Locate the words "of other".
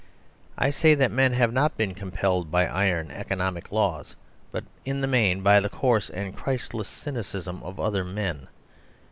7.61-8.03